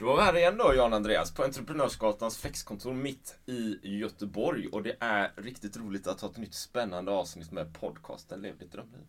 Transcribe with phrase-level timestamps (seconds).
[0.00, 4.68] Då var vi här igen då, Jan Andreas, på Entreprenörsgatans flexkontor mitt i Göteborg.
[4.68, 8.72] Och det är riktigt roligt att ha ett nytt spännande avsnitt med podcasten Lev ditt
[8.72, 9.00] drömliv.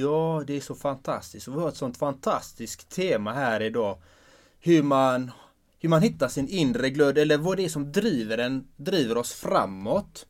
[0.00, 1.48] Ja, det är så fantastiskt.
[1.48, 3.98] Och vi har ett sånt fantastiskt tema här idag.
[4.60, 5.30] Hur man,
[5.78, 9.32] hur man hittar sin inre glöd, eller vad det är som driver en, driver oss
[9.32, 10.26] framåt.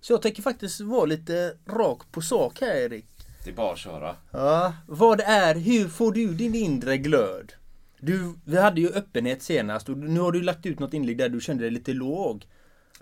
[0.00, 3.06] Så jag tänker faktiskt vara lite rak på sak här Erik.
[3.44, 4.16] Det är bara att köra.
[4.30, 7.52] Ja, vad är, hur får du din inre glöd?
[8.00, 11.28] Du, vi hade ju öppenhet senast och nu har du lagt ut något inlägg där
[11.28, 12.46] du kände dig lite låg.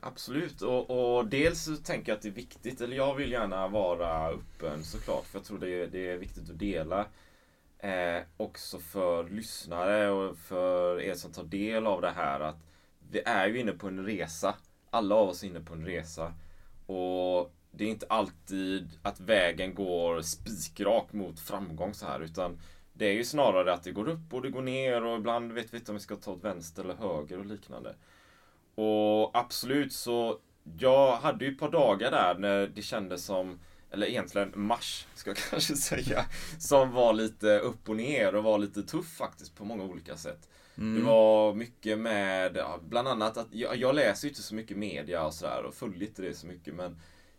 [0.00, 3.69] Absolut, och, och dels så tänker jag att det är viktigt, eller jag vill gärna
[3.69, 7.06] vara öppen såklart, för jag tror det är, det är viktigt att dela.
[7.78, 12.56] Eh, också för lyssnare och för er som tar del av det här att
[13.11, 14.55] vi är ju inne på en resa.
[14.91, 16.34] Alla av oss är inne på en resa.
[16.86, 22.58] Och det är inte alltid att vägen går spikrak mot framgång så här, utan
[22.98, 25.75] det är ju snarare att det går upp och det går ner och ibland vet
[25.75, 27.94] vi inte om vi ska ta åt vänster eller höger och liknande.
[28.75, 30.39] Och absolut så,
[30.78, 35.30] jag hade ju ett par dagar där när det kändes som, eller egentligen mars ska
[35.30, 36.24] jag kanske säga,
[36.58, 40.48] som var lite upp och ner och var lite tuff faktiskt på många olika sätt.
[40.78, 40.98] Mm.
[40.98, 42.58] Det var mycket med,
[42.89, 46.08] bland annat att jag, jag läser ju inte så mycket media och sådär och följer
[46.08, 46.97] inte det så mycket men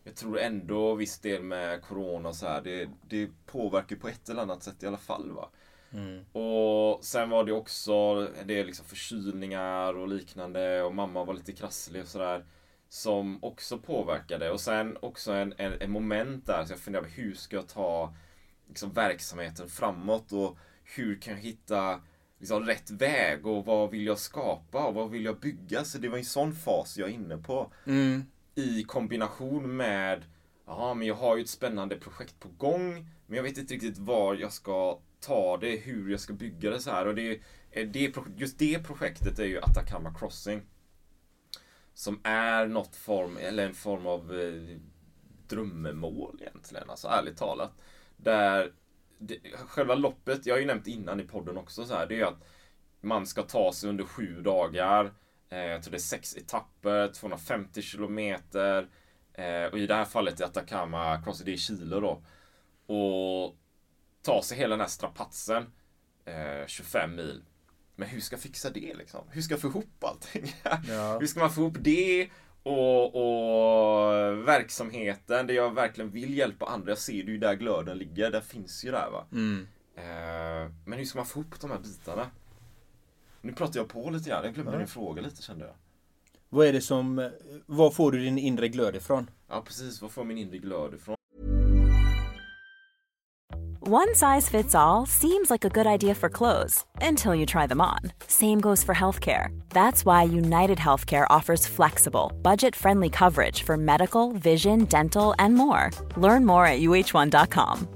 [0.08, 4.30] jag tror ändå viss del med Corona och så här, det, det påverkar på ett
[4.30, 5.32] eller annat sätt i alla fall.
[5.32, 5.50] va.
[5.94, 6.26] Mm.
[6.32, 7.94] Och sen var det också
[8.42, 12.46] en del liksom förkylningar och liknande och mamma var lite krasslig och sådär.
[12.90, 14.52] Som också påverkade.
[14.52, 18.16] Och sen också en, en, en moment där, så jag funderade hur ska jag ta
[18.68, 22.02] liksom, verksamheten framåt och hur kan jag hitta
[22.40, 25.84] liksom, rätt väg och vad vill jag skapa och vad vill jag bygga?
[25.84, 27.72] Så det var en sån fas jag är inne på.
[27.86, 28.26] Mm
[28.58, 30.26] i kombination med
[30.66, 33.98] Ja, men jag har ju ett spännande projekt på gång, men jag vet inte riktigt
[33.98, 37.08] var jag ska ta det, hur jag ska bygga det så här.
[37.08, 37.42] Och det,
[37.72, 40.62] det, just det projektet är ju Atacama Crossing.
[41.94, 44.78] Som är något form, eller en form av eh,
[45.48, 47.72] drömmemål egentligen, alltså ärligt talat.
[48.18, 48.74] Där
[49.18, 52.26] det, själva loppet, jag har ju nämnt innan i podden också så här, det är
[52.26, 52.48] att
[53.02, 57.82] man ska ta sig under sju dagar Eh, jag tror det är sex etapper, 250
[57.82, 58.88] kilometer.
[59.34, 62.24] Eh, och i det här fallet i Atacama Cross det i Chile då.
[62.94, 63.56] Och
[64.22, 65.66] ta sig hela den här strapatsen.
[66.68, 67.44] 25 eh, mil.
[67.96, 69.28] Men hur ska jag fixa det liksom?
[69.30, 70.56] Hur ska jag få ihop allting?
[70.88, 71.18] Ja.
[71.20, 72.30] hur ska man få ihop det?
[72.64, 76.92] Och, och, verksamheten där jag verkligen vill hjälpa andra.
[76.92, 78.32] Jag ser ju där glöden ligger.
[78.32, 79.26] Den finns ju där va.
[79.32, 79.68] Mm.
[80.86, 82.32] men hur ska man få ihop de här bitarna?
[83.42, 84.44] Nu pratar jag på lite grann.
[84.44, 84.78] Jag glömde ja.
[84.78, 85.74] din fråga lite kände jag.
[86.50, 87.30] Vad är det som...
[87.66, 89.30] Var får du din inre glöd ifrån?
[89.50, 90.02] Ja, precis.
[90.02, 91.16] Var får min inre glöd ifrån?
[93.90, 97.80] One size fits all seems like a good idea for clothes until you try them
[97.80, 98.00] on.
[98.28, 99.58] Same goes for healthcare.
[99.70, 105.92] That's why United Healthcare offers flexible, budget-friendly coverage for medical, vision, dental, and more.
[106.18, 107.88] Learn more at uh1.com.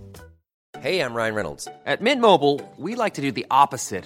[0.80, 1.68] Hey, I'm Ryan Reynolds.
[1.86, 4.06] At Mint Mobile, we like to do the opposite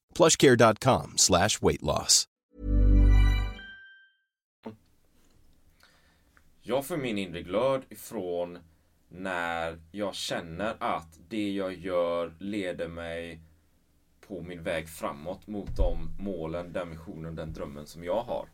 [0.17, 2.27] plushcare.com slash weight loss.
[6.61, 8.59] Jag får min inre glöd ifrån
[9.09, 13.41] när jag känner att det jag gör leder mig
[14.27, 18.47] på min väg framåt mot de målen, den visionen, den drömmen som jag har.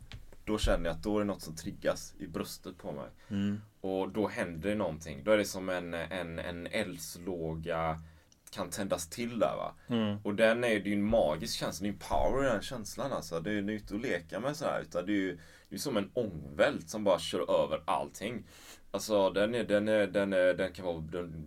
[0.44, 3.08] då känner jag att då är det något som triggas i bröstet på mig.
[3.28, 3.60] Mm.
[3.80, 5.24] Och då händer det någonting.
[5.24, 8.02] Då är det som en, en, en eldslåga
[8.50, 9.74] kan tändas till där va.
[9.88, 10.18] Mm.
[10.22, 13.40] Och den är ju en magisk känsla, det är en power i den känslan alltså.
[13.40, 15.96] Det är ju inte att leka med sådär utan det är ju det är som
[15.96, 18.44] en ångvält som bara kör över allting.
[18.90, 21.02] Alltså den, är, den, är, den, är, den kan vara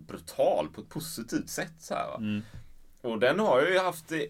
[0.08, 2.18] brutal på ett positivt sätt så här, va?
[2.18, 2.42] Mm.
[3.02, 4.30] Och den har jag ju haft i,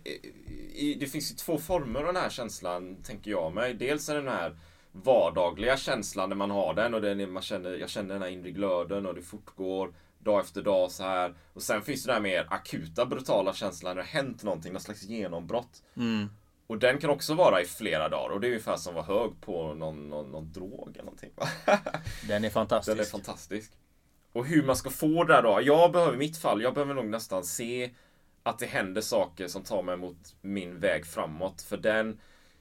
[0.74, 3.74] i, Det finns ju två former av den här känslan, tänker jag mig.
[3.74, 4.56] Dels är det den här
[4.92, 8.30] vardagliga känslan när man har den och den är, man känner, jag känner den här
[8.30, 11.34] inre glöden och det fortgår dag efter dag så här.
[11.54, 14.74] Och sen finns det den här mer akuta brutala känslan när det har hänt någonting,
[14.74, 15.84] någon slags genombrott.
[15.96, 16.30] Mm.
[16.68, 19.20] Och den kan också vara i flera dagar och det är ungefär som att vara
[19.20, 21.32] hög på någon, någon, någon drog eller någonting.
[22.28, 22.98] Den är fantastisk.
[22.98, 23.72] Den är fantastisk.
[24.34, 25.60] Och hur man ska få det där då?
[25.64, 27.92] Jag behöver i mitt fall, jag behöver nog nästan se
[28.44, 31.62] att det händer saker som tar mig mot min väg framåt.
[31.62, 32.20] För den,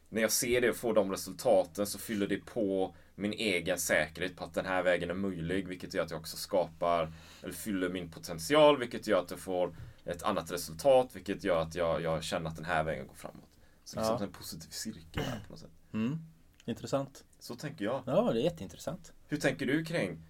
[0.09, 4.37] när jag ser det och får de resultaten så fyller det på min egen säkerhet
[4.37, 5.69] på att den här vägen är möjlig.
[5.69, 7.13] Vilket gör att jag också skapar,
[7.43, 8.79] eller fyller min potential.
[8.79, 11.11] Vilket gör att jag får ett annat resultat.
[11.17, 13.49] Vilket gör att jag, jag känner att den här vägen går framåt.
[13.85, 14.19] Så det är Ja.
[14.19, 15.71] som en positiv cirkel här på något sätt.
[15.95, 16.19] Mm.
[16.65, 17.25] Intressant.
[17.39, 18.03] Så tänker jag.
[18.07, 19.13] Ja, det är jätteintressant.
[19.29, 20.23] Hur tänker du kring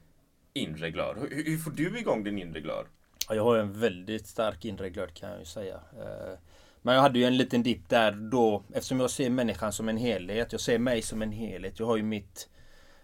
[0.52, 1.16] inre glöd?
[1.18, 2.86] Hur, hur får du igång din inre glöd?
[3.28, 5.74] Ja, jag har en väldigt stark inre glöd kan jag ju säga.
[5.74, 6.38] Eh,
[6.82, 9.96] Men jag hade ju en liten dipp där då eftersom jag ser människan som en
[9.96, 10.52] helhet.
[10.52, 11.78] Jag ser mig som en helhet.
[11.78, 12.48] Jag har ju mitt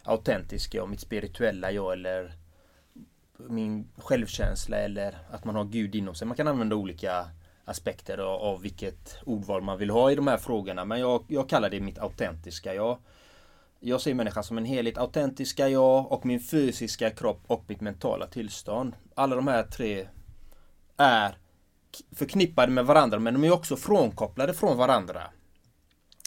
[0.06, 2.32] autentiska och mitt spirituella jag eller
[3.38, 6.26] min självkänsla eller att man har Gud inom sig.
[6.26, 7.26] Man kan använda olika
[7.64, 10.84] aspekter av, av vilket ordval man vill ha i de här frågorna.
[10.84, 12.98] Men jag, jag kallar det mitt autentiska jag.
[13.80, 14.98] Jag ser människan som en helhet.
[14.98, 18.96] Autentiska jag och min fysiska kropp och mitt mentala tillstånd.
[19.14, 20.08] Alla de här tre
[20.96, 21.36] är
[22.12, 25.22] förknippade med varandra men de är också frånkopplade från varandra.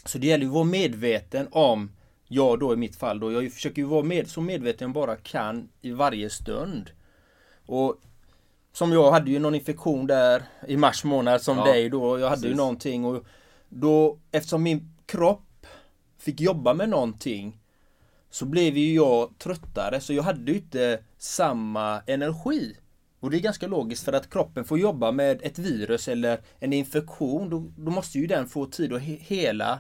[0.05, 1.91] Så det gäller att vara medveten om,
[2.31, 5.15] jag då i mitt fall då, jag försöker ju vara med, så medveten jag bara
[5.15, 6.89] kan i varje stund.
[7.65, 7.95] Och
[8.73, 12.19] som jag hade ju någon infektion där i mars månad som Ja, dig då.
[12.19, 12.57] Jag hade ju precis.
[12.57, 13.23] någonting och
[13.69, 15.65] då eftersom min kropp
[16.17, 17.59] fick jobba med någonting
[18.29, 22.75] så blev ju jag tröttare så jag hade ju inte samma energi.
[23.19, 26.73] Och det är ganska logiskt för att kroppen får jobba med ett virus eller en
[26.73, 27.49] infektion.
[27.49, 29.79] Då, då måste ju den få tid att he- hela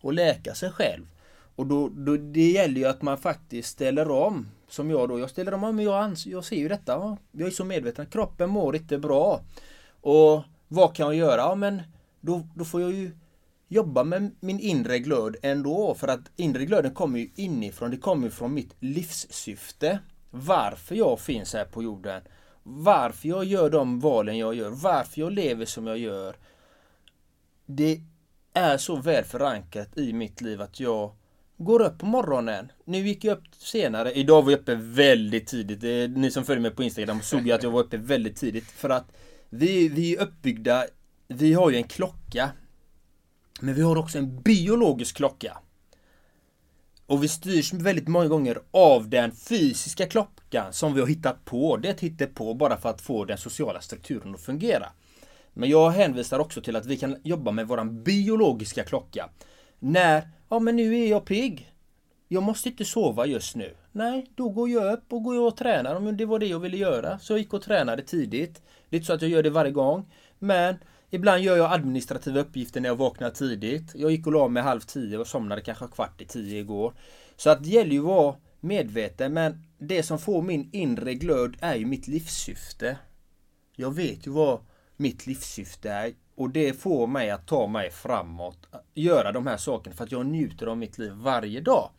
[0.00, 1.06] och läka sig själv.
[1.60, 4.48] Och då, då, det gäller ju att man faktiskt ställer om.
[4.68, 7.16] Som jag då, jag ställer om, men jag, ans- jag ser ju detta.
[7.32, 9.40] Jag är så medveten, kroppen mår inte bra.
[10.00, 11.40] Och vad kan jag göra?
[11.40, 11.82] Ja men
[12.20, 13.10] då, då får jag ju
[13.68, 15.94] jobba med min inre glöd ändå.
[15.94, 17.90] För att inre glöden kommer ju inifrån.
[17.90, 19.98] Det kommer ju från mitt livssyfte.
[20.30, 22.22] Varför jag finns här på jorden.
[22.62, 24.70] Varför jag gör de valen jag gör.
[24.70, 26.36] Varför jag lever som jag gör.
[27.66, 28.00] Det
[28.52, 31.12] är så väl förankrat i mitt liv att jag
[31.64, 32.72] går upp på morgonen.
[32.84, 34.12] Nu gick jag upp senare.
[34.12, 35.84] Idag var jag uppe väldigt tidigt.
[35.84, 38.70] Eh, ni som följer mig på Instagram såg ju att jag var uppe väldigt tidigt.
[38.70, 39.12] För att
[39.50, 40.84] vi, vi är uppbyggda.
[41.28, 42.50] Vi har ju en klocka.
[43.60, 45.58] Men vi har också en biologisk klocka.
[47.06, 51.76] Och vi styrs väldigt många gånger av den fysiska klockan som vi har hittat på.
[51.76, 54.86] Det är ett hittepå bara för att få den sociala strukturen att fungera.
[55.52, 59.30] Men jag hänvisar också till att vi kan jobba med våran biologiska klocka.
[59.82, 61.72] När, ja men nu är jag pigg.
[62.28, 63.76] Jag måste inte sova just nu.
[63.92, 65.94] Nej, då går jag upp och går och tränar.
[65.94, 67.18] Om det var det jag ville göra.
[67.18, 68.62] Så jag gick och tränade tidigt.
[68.88, 70.12] Det är inte så att jag gör det varje gång.
[70.38, 70.76] Men
[71.10, 73.92] ibland gör jag administrativa uppgifter när jag vaknar tidigt.
[73.94, 76.94] Jag gick och la mig halv tio och somnade kanske kvart i tio igår.
[77.36, 79.32] Så att det gäller ju att vara medveten.
[79.32, 82.96] Men det som får min inre glöd är ju mitt livssyfte.
[83.76, 84.60] Jag vet ju vad
[84.96, 86.12] mitt livssyfte är.
[86.40, 88.66] Och det får mig att ta mig framåt.
[88.94, 91.90] Göra de här sakerna för att jag njuter av mitt liv varje dag.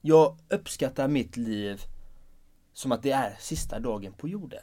[0.00, 1.82] Jag uppskattar mitt liv
[2.72, 4.62] som att det är sista dagen på jorden.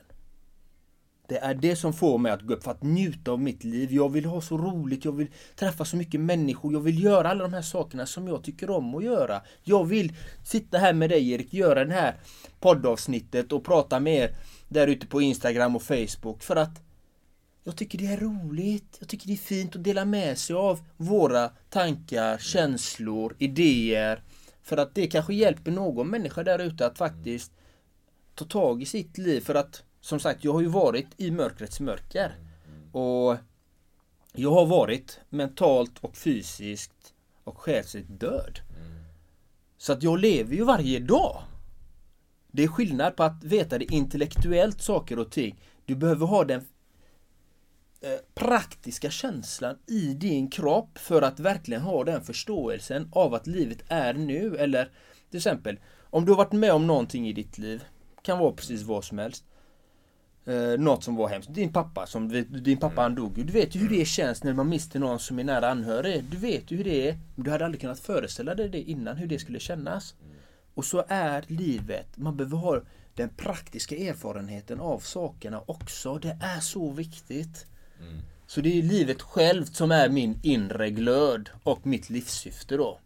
[1.28, 3.94] Det är det som får mig att gå upp för att njuta av mitt liv.
[3.94, 7.44] Jag vill ha så roligt, jag vill träffa så mycket människor, jag vill göra alla
[7.44, 9.42] de här sakerna som jag tycker om att göra.
[9.64, 12.16] Jag vill sitta här med dig Erik, göra det här
[12.60, 14.36] poddavsnittet och prata med er
[14.68, 16.93] där ute på Instagram och Facebook för att
[17.63, 18.98] jag tycker det är roligt.
[19.00, 24.24] Jag tycker det är fint att dela med sig av våra tankar, känslor, idéer.
[24.62, 27.51] För att det kanske hjälper någon människa där ute att faktiskt
[28.36, 29.41] ta tag i sitt liv.
[29.41, 32.36] För att som sagt, jag har ju varit i mörkrets mörker.
[32.91, 33.38] Och
[34.34, 38.60] jag har varit mentalt och fysiskt och själsligt död.
[39.77, 41.43] Så att jag lever ju varje dag.
[42.51, 45.60] Det är skillnad på att veta det intellektuellt saker och ting.
[45.86, 46.65] Du behöver ha den
[48.04, 53.84] Eh, praktiska känslan i din kropp för att verkligen ha den förståelsen av att livet
[53.88, 54.56] är nu.
[54.58, 54.92] Eller
[55.30, 55.80] till exempel,
[56.10, 57.84] om du har varit med om någonting i ditt liv,
[58.22, 59.46] kan vara precis vad som helst.
[60.46, 61.54] Eh, något som var hemskt.
[61.54, 64.70] Din pappa, som, din pappa han dog Du vet ju hur det känns när man
[64.70, 66.24] mister någon som är nära anhörig.
[66.24, 67.18] Du vet ju hur det är.
[67.36, 70.16] Men du hade aldrig kunnat föreställa dig det innan, hur det skulle kännas.
[70.74, 72.18] Och så är livet.
[72.18, 72.82] Man behöver ha
[73.16, 76.18] den praktiska erfarenheten av sakerna också.
[76.18, 77.68] Det är så viktigt.
[78.48, 83.00] Så det är livet självt som är min inre glöd och mitt livssyfte då.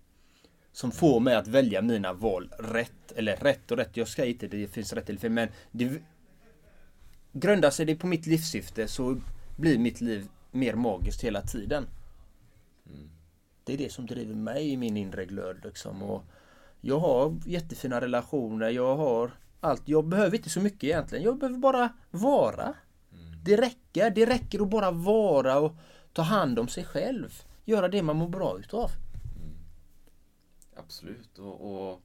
[0.72, 3.12] Som får mig att välja mina val rätt.
[3.16, 5.32] Eller rätt och rätt, jag ska inte det finns rätt eller fel.
[5.32, 6.02] Men det,
[7.32, 9.18] grundar sig det på mitt livssyfte så
[9.58, 11.88] blir mitt liv mer magiskt hela tiden.
[13.64, 16.04] Det är det som driver mig i min inre glöd liksom.
[16.04, 16.24] Och
[16.82, 19.82] jag har jättefina relationer, jag har allt.
[19.86, 21.24] Jag behöver inte så mycket egentligen.
[21.26, 22.74] Jag behöver bara vara.
[23.48, 24.10] Det räcker.
[24.10, 25.76] Det räcker att bara vara och
[26.14, 27.44] ta hand om sig själv.
[27.66, 28.92] Göra det man mår bra utav.
[29.36, 29.58] Mm.
[30.76, 31.40] Absolut.
[31.40, 32.02] Och, och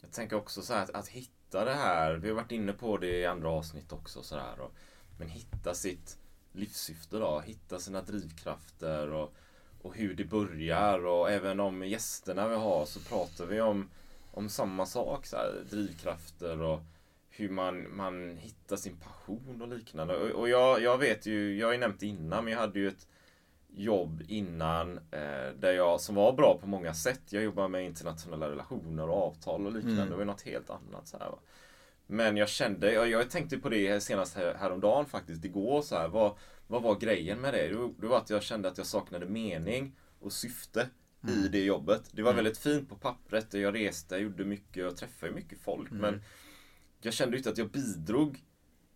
[0.00, 2.14] jag tänker också så här att, att hitta det här.
[2.14, 4.22] Vi har varit inne på det i andra avsnitt också.
[4.22, 4.72] Så här, och,
[5.18, 6.18] men hitta sitt
[6.52, 7.40] livssyfte då.
[7.40, 9.34] Hitta sina drivkrafter och,
[9.82, 11.06] och hur det börjar.
[11.06, 13.90] Och även om gästerna vi har så pratar vi om,
[14.30, 15.26] om samma sak.
[15.26, 16.80] Så här, drivkrafter och
[17.36, 20.16] hur man, man hittar sin passion och liknande.
[20.16, 22.78] Och, och jag, jag vet ju, jag har ju nämnt det innan, men jag hade
[22.78, 23.08] ju ett
[23.76, 27.20] jobb innan eh, där jag, som var bra på många sätt.
[27.28, 30.02] Jag jobbade med internationella relationer och avtal och liknande.
[30.02, 30.10] Mm.
[30.10, 31.08] Det var något helt annat.
[31.08, 31.38] Så här, va?
[32.06, 36.08] Men jag kände, jag, jag tänkte på det senast här, häromdagen faktiskt, igår så här.
[36.08, 36.32] Vad,
[36.66, 37.68] vad var grejen med det?
[37.68, 40.88] Det, det var att jag kände att jag saknade mening och syfte
[41.28, 42.02] i det jobbet.
[42.12, 43.54] Det var väldigt fint på pappret.
[43.54, 45.90] Jag reste, gjorde mycket och träffade mycket folk.
[45.90, 46.22] Men
[47.04, 48.42] jag kände inte att jag bidrog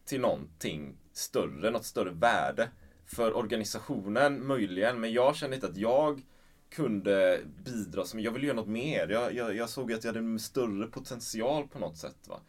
[0.05, 2.69] till någonting större, något större värde.
[3.07, 6.23] För organisationen möjligen, men jag kände inte att jag
[6.71, 9.09] kunde bidra som jag ville göra något mer.
[9.09, 12.29] Jag, jag, jag såg att jag hade en större potential på något sätt.
[12.29, 12.41] Va?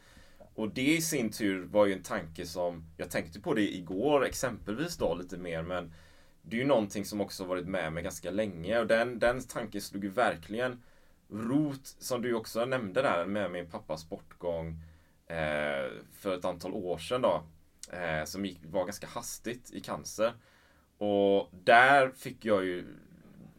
[0.55, 4.25] Och det i sin tur var ju en tanke som, jag tänkte på det igår
[4.25, 5.93] exempelvis då lite mer, men
[6.41, 9.81] det är ju någonting som också varit med mig ganska länge och den, den tanken
[9.81, 10.83] slog ju verkligen
[11.29, 14.81] rot, som du också nämnde där med min pappas bortgång
[16.13, 17.43] för ett antal år sedan då.
[17.91, 20.33] Eh, som gick, var ganska hastigt i cancer.
[20.97, 22.85] Och där fick jag ju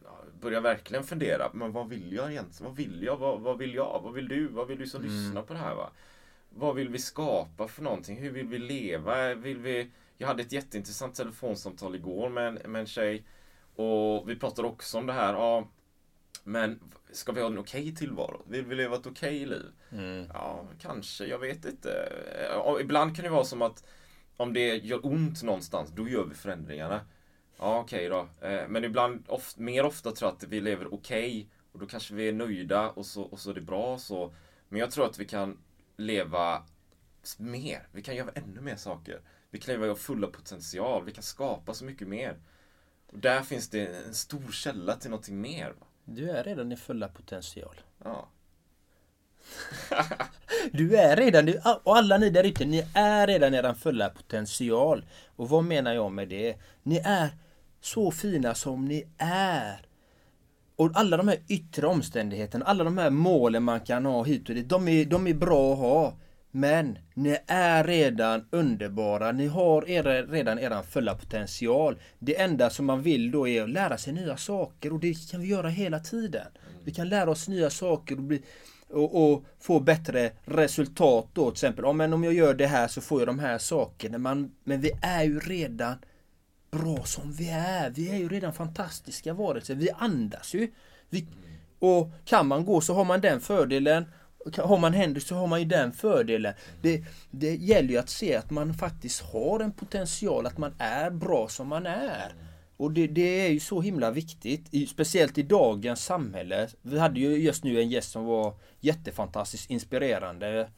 [0.03, 2.69] ja, börja verkligen fundera, men vad vill jag egentligen?
[2.69, 3.17] Vad vill jag?
[3.17, 4.01] Vad, vad vill jag?
[4.03, 4.47] Vad vill du?
[4.47, 5.75] Vad vill du som lyssnar på det här?
[5.75, 5.89] Va?
[6.49, 8.17] Vad vill vi skapa för någonting?
[8.17, 9.33] Hur vill vi leva?
[9.33, 9.91] Vill vi...
[10.17, 13.25] Jag hade ett jätteintressant telefonsamtal igår med en, med en tjej.
[13.75, 15.33] Och vi pratade också om det här.
[15.33, 15.67] Ja,
[16.43, 16.79] men
[17.11, 18.41] ska vi ha en okej tillvaro?
[18.47, 19.71] Vill vi leva ett okej liv?
[20.33, 21.25] Ja, kanske.
[21.25, 22.11] Jag vet inte.
[22.81, 23.83] Ibland kan det vara som att
[24.37, 27.01] om det gör ont någonstans, då gör vi förändringarna.
[27.57, 28.29] Ja, okej då.
[28.41, 32.13] Eh, Men ibland, of, mer ofta tror jag att vi lever okej och då kanske
[32.13, 34.33] vi är nöjda och så, och så är det bra så.
[34.69, 35.57] Men jag tror att vi kan
[35.97, 36.63] leva
[37.37, 37.87] mer.
[37.91, 39.21] Vi kan göra ännu mer saker.
[39.49, 41.05] Vi kan leva vår fulla potential.
[41.05, 42.39] Vi kan skapa så mycket mer.
[43.07, 45.73] Och där finns det en stor källa till någonting mer.
[45.79, 45.85] Va?
[46.05, 47.81] Du är redan i fulla potential.
[48.03, 48.29] Ja.
[50.71, 51.53] Du är redan,
[51.83, 55.05] och alla ni där ute, ni är redan er fulla potential.
[55.35, 56.55] Och vad menar jag med det?
[56.83, 57.29] Ni är
[57.81, 59.85] så fina som ni är.
[60.75, 64.55] Och alla de här yttre omständigheterna, alla de här målen man kan ha hit och
[64.55, 66.13] dit, de är, de är bra att ha.
[66.51, 71.99] Men ni är redan underbara, ni har er, redan er fulla potential.
[72.19, 75.41] Det enda som man vill då är att lära sig nya saker och det kan
[75.41, 76.47] vi göra hela tiden.
[76.83, 78.41] Vi kan lära oss nya saker och, bli,
[78.89, 81.85] och, och få bättre resultat då till exempel.
[81.85, 84.17] Ja, men om jag gör det här så får jag de här sakerna.
[84.17, 85.95] Man, men vi är ju redan
[86.71, 87.89] bra som vi är.
[87.89, 89.75] Vi är ju redan fantastiska varelser.
[89.75, 90.71] Vi andas ju.
[91.09, 91.27] Vi,
[91.79, 94.05] och kan man gå så har man den fördelen.
[94.57, 96.53] Har man händer så har man ju den fördelen.
[96.81, 101.09] Det, det gäller ju att se att man faktiskt har en potential, att man är
[101.09, 102.35] bra som man är.
[102.77, 106.67] Och det, det är ju så himla viktigt, i, speciellt i dagens samhälle.
[106.81, 110.69] Vi hade ju just nu en gäst som var jättefantastiskt inspirerande.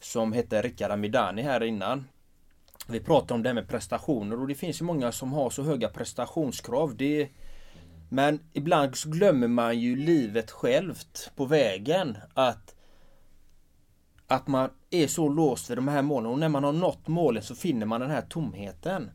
[0.00, 2.04] Som hette Rickard Amidani här innan.
[2.88, 5.62] Vi pratade om det här med prestationer och det finns ju många som har så
[5.62, 6.96] höga prestationskrav.
[6.96, 7.28] Det,
[8.08, 12.16] men ibland så glömmer man ju livet självt på vägen.
[12.34, 12.74] Att,
[14.28, 17.42] att man är så låst vid de här målen och när man har nått målen
[17.42, 19.10] så finner man den här tomheten.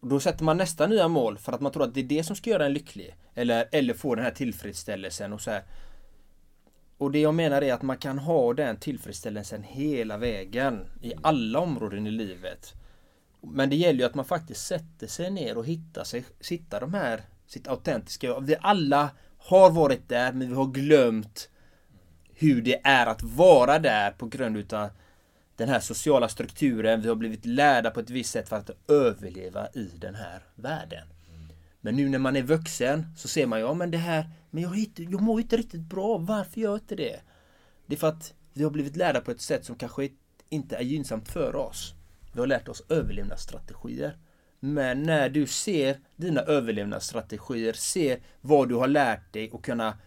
[0.00, 2.24] Och då sätter man nästa nya mål för att man tror att det är det
[2.24, 3.16] som ska göra en lycklig.
[3.34, 5.62] Eller, eller få den här tillfredsställelsen och så här.
[6.98, 11.58] Och det jag menar är att man kan ha den tillfredsställelsen hela vägen i alla
[11.58, 12.72] områden i livet.
[13.40, 16.94] Men det gäller ju att man faktiskt sätter sig ner och hittar sig, hittar de
[16.94, 18.40] här, sitt autentiska jag.
[18.40, 21.48] Vi alla har varit där men vi har glömt
[22.42, 24.88] hur det är att vara där på grund utav
[25.56, 27.00] den här sociala strukturen.
[27.00, 31.06] Vi har blivit lärda på ett visst sätt för att överleva i den här världen.
[31.80, 34.76] Men nu när man är vuxen så ser man ja men det här, men jag,
[34.76, 36.18] hittar, jag mår inte riktigt bra.
[36.18, 37.20] Varför gör jag inte det?
[37.86, 40.08] Det är för att vi har blivit lärda på ett sätt som kanske
[40.48, 41.94] inte är gynnsamt för oss.
[42.32, 44.16] Vi har lärt oss överlevnadsstrategier.
[44.60, 49.98] Men när du ser dina överlevnadsstrategier, ser vad du har lärt dig och kunna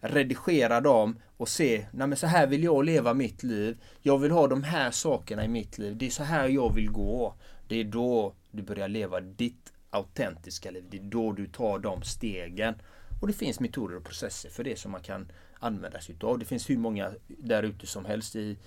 [0.00, 3.78] redigera dem och se, nej men så här vill jag leva mitt liv.
[4.02, 5.96] Jag vill ha de här sakerna i mitt liv.
[5.96, 7.34] Det är så här jag vill gå.
[7.68, 10.84] Det är då du börjar leva ditt autentiska liv.
[10.90, 12.74] Det är då du tar de stegen.
[13.20, 16.38] Och det finns metoder och processer för det som man kan använda sig utav.
[16.38, 18.58] Det finns hur många där ute som helst i,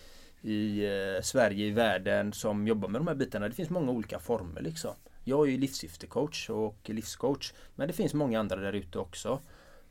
[0.42, 3.50] i eh, Sverige, i världen som jobbar med de här bitarna.
[3.50, 4.92] Det finns många olika former liksom.
[5.24, 7.54] Jag är ju livssyftecoach och livscoach.
[7.76, 9.40] Men det finns många andra där ute också.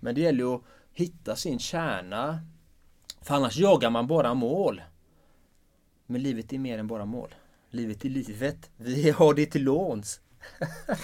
[0.01, 0.63] Men det gäller ju att
[1.01, 2.41] hitta sin kärna.
[3.23, 4.83] För annars jagar man bara mål.
[6.07, 7.35] Men livet är mer än bara mål.
[7.71, 8.71] Livet är livet.
[8.77, 10.21] Vi har det till låns.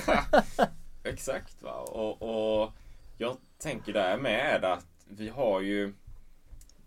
[1.04, 1.72] Exakt va.
[1.72, 2.22] Och,
[2.62, 2.72] och
[3.18, 5.94] jag tänker där med att vi har ju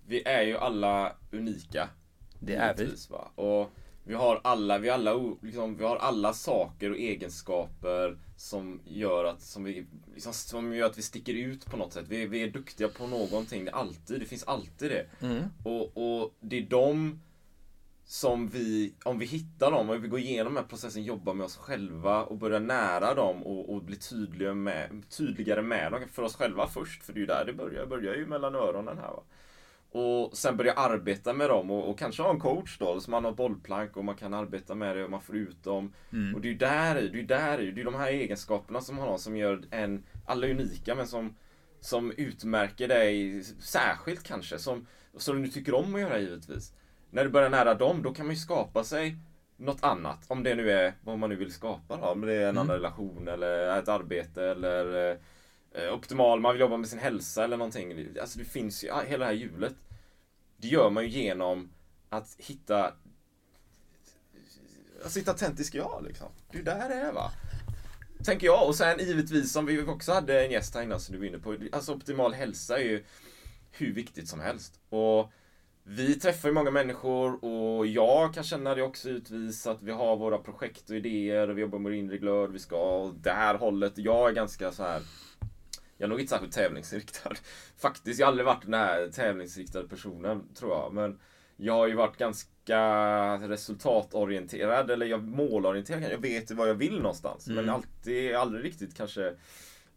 [0.07, 1.89] Vi är ju alla unika.
[2.39, 2.95] Det är vi.
[3.09, 3.31] Va?
[3.35, 3.71] Och
[4.09, 9.41] vi har alla, vi alla, liksom, vi har alla saker och egenskaper som gör att,
[9.41, 12.05] som vi, liksom, som gör att vi sticker ut på något sätt.
[12.07, 15.25] Vi, vi är duktiga på någonting, det, alltid, det finns alltid det.
[15.25, 15.43] Mm.
[15.63, 17.19] Och, och det är de
[18.05, 21.45] som vi, om vi hittar dem och vi går igenom den här processen, jobbar med
[21.45, 26.23] oss själva och börjar nära dem och, och bli tydliga med, tydligare med dem för
[26.23, 27.03] oss själva först.
[27.03, 29.07] För det är ju där det börjar, det börjar ju mellan öronen här.
[29.07, 29.23] Va?
[29.91, 33.25] Och sen börja arbeta med dem och, och, kanske ha en coach då, så man
[33.25, 35.93] har bollplank och man kan arbeta med det och man får ut dem.
[36.13, 36.35] Mm.
[36.35, 39.17] Och det är ju där, det är där, det är de här egenskaperna som har
[39.17, 41.35] som gör en, alla unika men som,
[41.79, 44.59] som utmärker dig särskilt kanske.
[44.59, 46.73] Som, som du tycker om att göra givetvis.
[47.11, 49.15] När du börjar nära dem, då kan man ju skapa sig
[49.57, 50.25] något annat.
[50.27, 52.03] Om det nu är vad man nu vill skapa då.
[52.05, 52.57] Om det är en Mm.
[52.57, 55.17] annan relation eller ett arbete eller eh,
[55.71, 58.07] Eh, optimal, man vill jobba med sin hälsa eller någonting.
[58.21, 59.73] Alltså det finns ju, hela det här hjulet.
[60.57, 61.69] Det gör man ju genom
[62.09, 62.93] att hitta
[65.03, 66.27] Alltså hitta autentisk jag liksom.
[66.51, 67.31] Det är där det är va.
[68.23, 68.67] Tänker jag.
[68.67, 71.39] Och sen givetvis som vi också hade en gäst här innan som du var inne
[71.39, 71.57] på.
[71.71, 73.03] Alltså optimal hälsa är ju
[73.71, 74.79] hur viktigt som helst.
[74.89, 75.31] Och
[75.83, 80.17] vi träffar ju många människor och jag kan känna det också givetvis att vi har
[80.17, 83.55] våra projekt och idéer och vi jobbar med inre glöd, vi ska åt det här
[83.55, 83.93] hållet.
[83.95, 85.01] Jag är ganska så här.
[85.99, 87.31] Jag är nog inte särskilt tävlingsinriktad.
[87.77, 90.93] Faktiskt, jag har aldrig varit den här tävlingsinriktade personen, tror jag.
[90.93, 91.19] Men
[91.57, 92.79] jag har ju varit ganska
[93.37, 96.11] resultatorienterad, eller jag målorienterad.
[96.11, 97.47] Jag vet vad jag vill någonstans.
[97.47, 97.65] Mm.
[97.65, 99.35] Men alltid, aldrig riktigt kanske,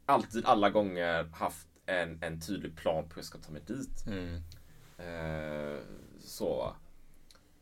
[0.06, 4.06] alltid alla gånger haft en, en tydlig plan på hur jag ska ta mig dit.
[4.06, 4.34] Mm.
[4.98, 5.78] Eh,
[6.20, 6.74] så va.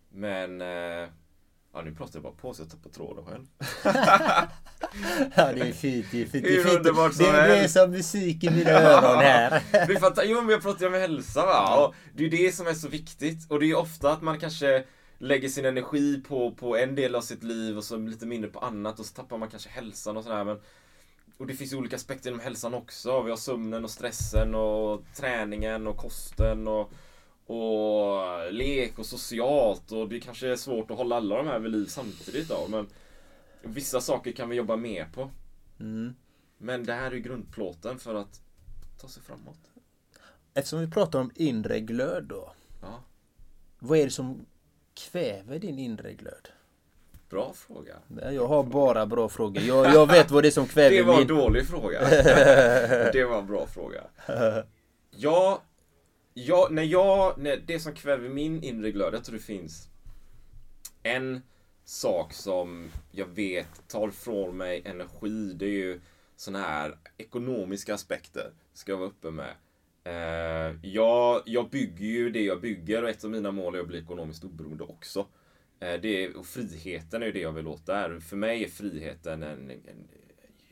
[0.09, 1.09] Men, eh,
[1.73, 3.47] ja nu pratar jag bara på så jag tappar tråden själv.
[5.35, 6.45] Ja det är fint, det är fint.
[6.45, 6.77] Det är, fint.
[6.77, 9.63] underbart som det, det är som musik i mina öron här.
[9.73, 11.85] Det är fattar, jo men jag pratar ju om hälsa va.
[11.85, 13.51] Och det är det som är så viktigt.
[13.51, 14.85] Och det är ofta att man kanske
[15.19, 18.59] lägger sin energi på, på en del av sitt liv och så lite mindre på
[18.59, 20.45] annat och så tappar man kanske hälsan och sådär.
[20.45, 20.61] Men,
[21.39, 23.23] och det finns ju olika aspekter inom hälsan också.
[23.23, 26.93] Vi har sömnen och stressen och träningen och kosten och,
[27.51, 29.93] och lek och socialt.
[29.93, 32.67] Och det kanske är svårt att hålla alla de här vid liv samtidigt då.
[32.69, 32.87] Men
[33.63, 35.31] vissa saker kan vi jobba mer på.
[35.81, 36.15] Mm.
[36.59, 38.41] Men det här är grundplåten för att
[39.01, 39.59] ta sig framåt.
[40.55, 42.53] Eftersom vi pratar om inre glöd då.
[42.83, 43.03] Ja.
[43.79, 44.47] Vad är det som
[44.95, 46.49] kväver din inre glöd?
[47.31, 47.95] Bra fråga.
[48.09, 49.63] Nej, Jag har bara bra frågor.
[49.63, 51.29] Jag, jag vet vad det är som kväver Det var en min...
[51.29, 52.01] dålig fråga.
[53.13, 54.03] det var en bra fråga.
[55.11, 55.63] Ja,
[56.47, 59.89] jag, när jag, när det som kväver min inre glöd, jag tror det finns
[61.03, 61.41] en
[61.85, 65.53] sak som jag vet tar ifrån mig energi.
[65.53, 66.01] Det är ju
[66.37, 68.53] sådana här ekonomiska aspekter.
[68.73, 69.55] Ska jag vara uppe med.
[70.05, 73.89] Eh, jag, jag bygger ju det jag bygger och ett av mina mål är att
[73.89, 75.27] bli ekonomiskt oberoende också.
[75.81, 78.21] Eh, det är, och friheten är ju det jag vill åt där.
[78.21, 80.09] För mig är friheten en, en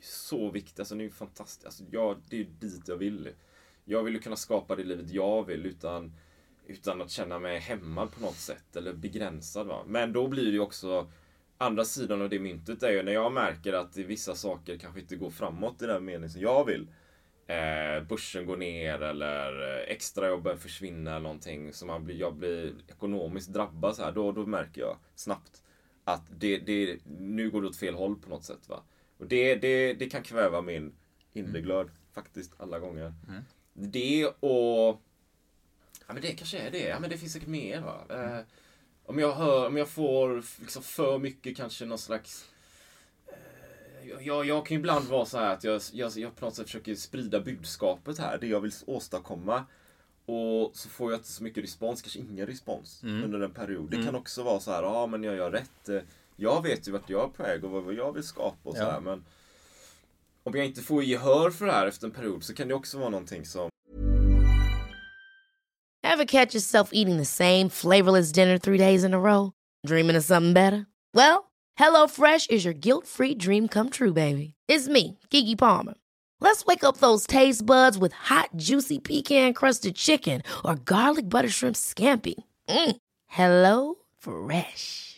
[0.03, 0.81] så viktig.
[0.81, 1.67] Alltså, den är ju fantastisk.
[1.67, 3.29] Alltså, jag, det är ju dit jag vill.
[3.91, 6.13] Jag vill ju kunna skapa det livet jag vill utan,
[6.67, 9.67] utan att känna mig hämmad på något sätt eller begränsad.
[9.67, 9.85] Va?
[9.87, 11.11] Men då blir det ju också
[11.59, 15.17] andra sidan av det myntet är ju när jag märker att vissa saker kanske inte
[15.17, 16.89] går framåt i den mening som jag vill.
[17.47, 22.75] Eh, börsen går ner eller eh, extrajobben försvinner eller någonting så man blir, jag blir
[22.89, 24.13] ekonomiskt drabbad så här.
[24.13, 25.63] Då, då märker jag snabbt
[26.05, 28.69] att det, det, nu går det åt fel håll på något sätt.
[28.69, 28.83] Va?
[29.19, 30.95] Och det, det, det kan kväva min
[31.33, 33.15] inre glöd faktiskt alla gånger.
[33.81, 35.01] Det och...
[36.07, 36.89] Ja men det kanske är det.
[36.89, 38.01] Ja men det finns säkert mer va.
[38.11, 38.39] Eh,
[39.05, 42.49] om jag hör, om jag får liksom för mycket kanske någon slags...
[43.27, 46.55] eh, Jag, jag kan ju ibland vara så här att jag, jag, jag på något
[46.55, 49.65] sätt försöker sprida budskapet här, det jag vill åstadkomma.
[50.27, 53.91] Och så får jag inte så mycket respons, kanske ingen respons under en period.
[53.91, 55.89] Det kan också vara så här, ja men jag gör rätt.
[55.89, 56.01] Eh,
[56.37, 58.83] Jag vet ju vart jag är på väg och vad jag vill skapa och så
[58.83, 58.91] Ja.
[58.91, 59.25] här, men
[60.49, 62.99] om jag inte får gehör för det här efter en period så kan det också
[62.99, 63.69] vara någonting som
[66.03, 69.53] Ever catch yourself eating the same flavorless dinner three days in a row?
[69.87, 70.87] Dreaming of something better?
[71.15, 74.55] Well, hello fresh is your guilt free dream come true, baby.
[74.69, 75.95] It's me, Gigi Palmer.
[76.41, 81.51] Let's wake up those taste buds with hot, juicy pecan crusted chicken or garlic butter
[81.51, 82.35] shrimp scampi.
[82.69, 82.97] Mm.
[83.27, 85.18] Hello Fresh.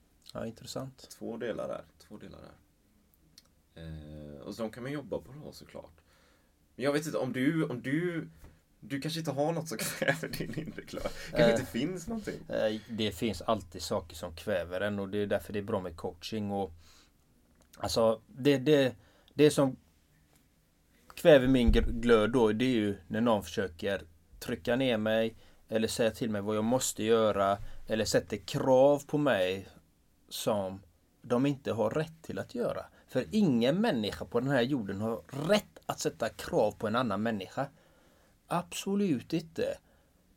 [0.31, 1.09] Ja, intressant.
[1.19, 1.83] Två delar där.
[2.07, 2.51] Två delar där.
[3.83, 6.01] Eh, och så de kan man jobba på då såklart.
[6.75, 8.29] Men jag vet inte, om du, om du,
[8.79, 11.03] du kanske inte har något som kräver din inre glöd.
[11.29, 11.51] kanske Eh.
[11.51, 12.39] inte finns någonting.
[12.49, 15.81] Eh, Det finns alltid saker som kväver en och det är därför det är bra
[15.81, 16.71] med coaching och
[17.77, 18.95] Alltså det, det,
[19.33, 19.75] det som
[21.15, 24.01] kväver min glöd då det är ju när någon försöker
[24.39, 25.35] trycka ner mig
[25.69, 29.67] eller säga till mig vad jag måste göra eller sätter krav på mig
[30.33, 30.81] som
[31.21, 32.85] de inte har rätt till att göra.
[33.07, 37.21] För ingen människa på den här jorden har rätt att sätta krav på en annan
[37.23, 37.67] människa.
[38.47, 39.77] Absolut inte.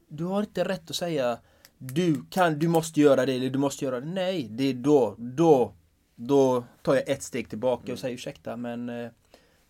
[0.09, 1.39] Du har inte rätt att säga
[1.79, 4.07] du kan, du måste göra det eller du måste göra det.
[4.07, 5.73] Nej, det är då, då,
[6.15, 9.11] då tar jag ett steg tillbaka och säger ursäkta men eh,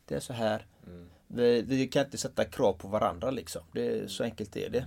[0.07, 0.67] det är så här.
[1.27, 3.63] Vi, vi kan inte sätta krav på varandra liksom.
[3.73, 4.87] Det är, så enkelt är det.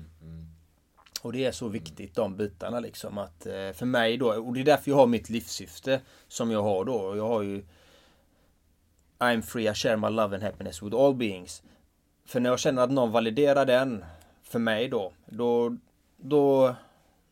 [1.21, 4.59] Och det är så viktigt de bitarna liksom att eh, för mig då, och det
[4.59, 7.17] är därför jag har mitt livssyfte som jag har då.
[7.17, 7.63] Jag har ju
[9.19, 11.63] I'm free, I share my love and happiness with all beings.
[12.25, 14.05] För när jag känner att någon validerar den
[14.43, 15.77] för mig då, då,
[16.17, 16.75] då,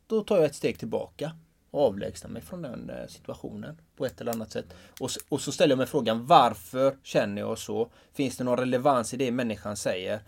[0.08, 1.32] då tar jag ett steg tillbaka
[1.72, 4.66] och avlägsnar mig från den eh, situationen på ett eller annat sätt.
[5.00, 7.90] Och, och så ställer jag mig frågan varför känner jag så?
[8.14, 10.20] Finns det någon relevans i det människan säger?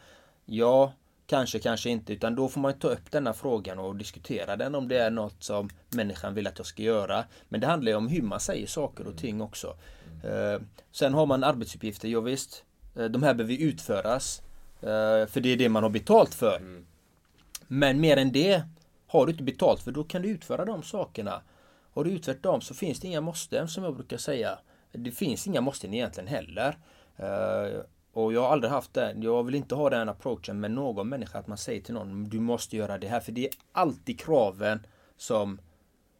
[0.45, 0.93] Ja,
[1.27, 2.13] kanske, kanske inte.
[2.13, 5.43] Utan då får man ta upp denna frågan och diskutera den om det är något
[5.43, 7.23] som människan vill att jag ska göra.
[7.49, 9.75] Men det handlar ju om hur man säger saker och ting också.
[10.23, 10.61] Eh,
[10.91, 12.63] sen har man arbetsuppgifter, ja, visst.
[12.95, 14.41] Eh, de här behöver utföras.
[14.81, 16.81] Eh, för det är det man har betalt för.
[17.67, 18.63] Men mer än det
[19.07, 21.41] har du inte betalt för då kan du utföra de sakerna.
[21.93, 24.59] Har du utfört dem så finns det inga måsten som jag brukar säga.
[24.91, 26.77] Det finns inga måsten egentligen heller.
[28.17, 29.21] Och jag har aldrig haft den.
[29.21, 32.39] Jag vill inte ha den approachen med någon människa att man säger till någon du
[32.39, 33.19] måste göra det här.
[33.19, 34.85] För det är alltid kraven
[35.17, 35.61] som,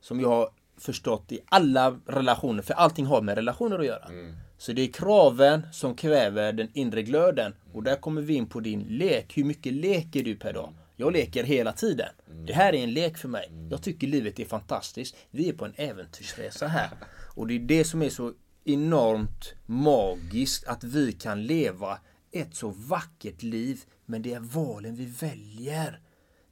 [0.02, 2.64] som jag har förstått i alla relationer.
[2.64, 4.10] För allting har med relationer att göra.
[4.58, 7.56] Så det är kraven som kväver den inre glöden.
[7.74, 9.38] Och där kommer vi in på din lek.
[9.38, 10.74] Hur mycket leker du per dag?
[10.96, 12.10] Jag leker hela tiden.
[12.48, 13.52] Det här är en lek för mig.
[13.72, 15.16] Jag tycker livet är fantastiskt.
[15.32, 16.90] Vi är på en äventyrsresa här.
[17.36, 18.34] Och det är det som är så
[18.69, 21.99] enormt magiskt att vi kan leva
[22.32, 23.84] ett så vackert liv.
[24.06, 25.99] Men det är valen vi väljer.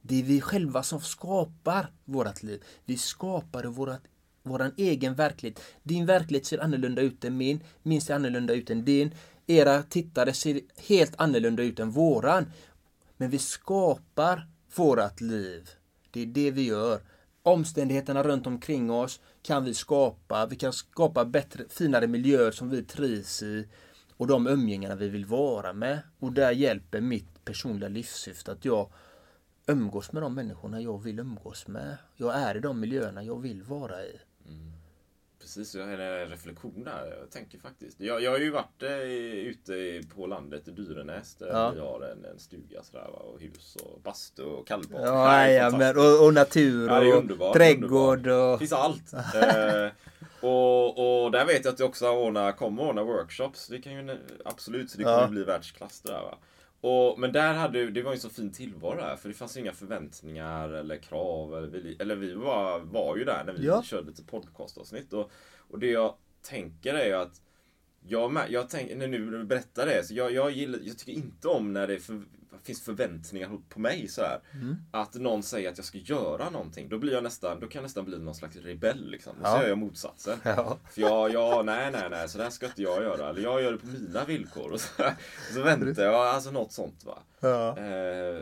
[0.02, 2.64] Det är vi själva som skapar vårt liv.
[2.84, 4.00] Vi skapar vårt,
[4.42, 5.60] våran egen verklighet.
[5.82, 7.60] Din verklighet ser annorlunda ut än min.
[7.82, 9.14] Min ser annorlunda ut än din.
[9.46, 12.52] Era tittare ser helt annorlunda ut än våran.
[13.16, 15.70] Men vi skapar vårat liv.
[16.10, 17.00] Det är det vi gör.
[17.42, 20.46] Omständigheterna runt omkring oss kan vi skapa.
[20.46, 23.68] Vi kan skapa bättre, finare miljöer som vi trivs i.
[24.16, 25.98] Och de umgängarna vi vill vara med.
[26.18, 28.92] Och där hjälper mitt personliga livssyfte att jag
[29.66, 31.96] umgås med de människorna jag vill umgås med.
[32.16, 34.20] Jag är i de miljöerna jag vill vara i.
[34.46, 34.72] Mm
[35.46, 35.74] precis.
[35.74, 37.16] Jag har en reflektion där.
[37.20, 38.00] Jag tänker faktiskt.
[38.00, 41.70] Jag, jag har ju varit eh, ute på landet i Dyrenäs där Ja.
[41.74, 45.00] vi har en, en stuga sådär, va, och hus och bastu och kallbad.
[45.06, 48.52] Ja, Det ja, men, och, och natur Ja, det och underbart, trädgård underbart.
[48.54, 48.58] och...
[48.58, 49.12] finns allt.
[49.12, 49.88] eh,
[50.40, 53.68] och, och där vet jag att jag också ordnar, kommer ordna workshops.
[53.68, 55.28] Det kan ju absolut, så det kommer Ja.
[55.28, 56.38] bli världsklass det där va.
[56.88, 59.72] Och, men där hade, det var ju så fin tillvaro där, för det fanns inga
[59.72, 61.56] förväntningar eller krav.
[61.56, 63.82] Eller vi, eller vi var, var ju där när vi Ja.
[63.82, 65.12] körde lite podcastavsnitt.
[65.12, 67.40] Och, och det jag tänker är ju att
[68.08, 70.98] jag, med- jag tänker, när nu när du berättar det, så jag, jag, gillar, jag
[70.98, 72.22] tycker inte om när det för,
[72.62, 74.40] finns förväntningar på mig så här.
[74.52, 74.76] Mm.
[74.90, 76.88] Att någon säger att jag ska göra någonting.
[76.88, 79.32] Då blir jag nästan, då kan jag nästan bli någon slags rebell liksom.
[79.40, 79.62] Och så Ja.
[79.62, 80.38] gör jag motsatsen.
[80.44, 80.78] Ja.
[80.90, 83.30] För jag, jag, nej, nej, nej, så där ska inte jag göra.
[83.30, 84.70] Eller jag gör det på mina villkor.
[84.72, 85.02] Och så,
[85.54, 87.18] så väntar jag, alltså något sånt va.
[87.40, 87.78] Ja.
[87.78, 88.40] Eh,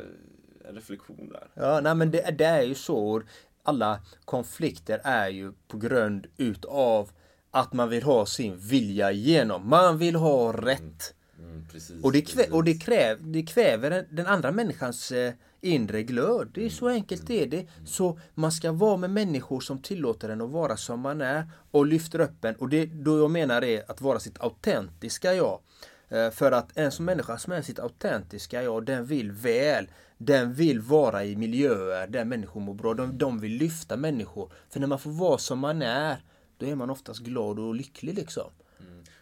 [0.68, 1.48] en reflektion där.
[1.54, 3.22] Ja, nej men det, det är ju så.
[3.62, 7.10] Alla konflikter är ju på grund utav
[7.54, 9.68] att man vill ha sin vilja igenom.
[9.68, 11.14] Man vill ha rätt.
[11.38, 15.32] Mm, precis, Och det, kvä, och det, kräv, det kväver den- den andra människans eh,
[15.60, 16.48] inre glöd.
[16.54, 17.66] Det är så enkelt det är det.
[17.86, 21.86] Så man ska vara med människor som tillåter en att vara som man är och
[21.86, 22.54] lyfter upp en.
[22.54, 25.60] Och det då jag menar är att vara sitt autentiska jag.
[26.08, 29.86] Eh, För att en som människa som är sitt autentiska jag, den vill väl.
[30.18, 32.94] Den vill vara i miljöer där människor mår bra.
[32.94, 34.52] De, de vill lyfta människor.
[34.70, 36.16] För när man får vara som man är,
[36.64, 38.50] då är man oftast glad och lycklig liksom.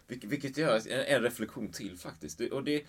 [0.07, 2.37] Vilket, vilket gör en, en reflektion till faktiskt.
[2.37, 2.83] Det, och det,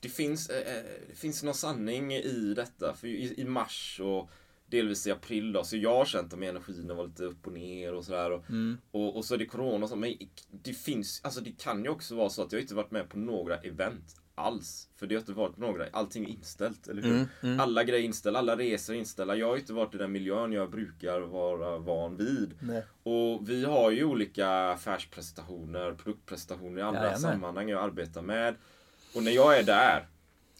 [0.00, 2.94] det, finns, eh, eh, det finns någon sanning i detta.
[2.94, 4.30] För i, i mars och
[4.66, 7.52] delvis i april då, så jag har känt att energin har varit lite upp och
[7.52, 8.30] ner och sådär.
[8.30, 8.44] Och,
[8.90, 9.96] och, och så är det corona och så.
[9.96, 10.14] Men
[10.50, 13.18] det finns, alltså det kan ju också vara så att jag inte varit med på
[13.18, 14.88] några event alls.
[14.96, 17.60] För det har inte varit några, allting är inställt, eller hur?
[17.60, 19.36] Alla grejer är inställda, alla resor är inställda.
[19.36, 22.54] Jag har inte varit i den miljön jag brukar vara van vid.
[22.60, 22.82] Nej.
[23.02, 27.20] Och vi har ju olika affärspresentationer, produktpresentationer i andra Jajamän.
[27.20, 28.54] sammanhang jag arbetar med.
[29.14, 30.08] Och när jag är där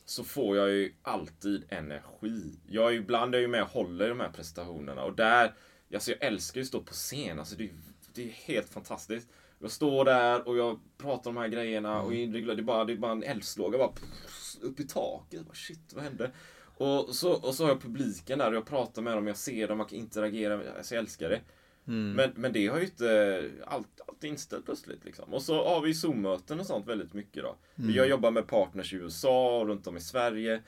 [0.05, 2.59] så får jag ju alltid energi.
[2.69, 5.55] Jag är ibland är jag ju med och håller i de här presentationerna och där,
[5.95, 7.39] alltså jag älskar ju att stå på scen.
[7.39, 7.71] Alltså det,
[8.15, 9.29] det är helt fantastiskt.
[9.63, 12.85] Jag står där och jag pratar om de här grejerna och glöd, det är bara,
[12.85, 13.93] det är bara en eldslåga bara
[14.61, 15.47] upp i taket.
[15.47, 16.31] Bara, Shit, vad hände?
[16.77, 19.69] Och så, och så har jag publiken där och jag pratar med dem, jag ser
[19.69, 20.61] dem, jag kan interagera.
[20.77, 21.41] Alltså jag älskar det.
[22.15, 25.05] Men, men det har ju inte allt, allt inställt plötsligt.
[25.05, 25.35] Liksom.
[25.35, 27.57] Och så har vi Zoom-möten och sånt väldigt mycket då.
[27.95, 30.63] Jag jobbar med partners i USA och runt om i Sverige.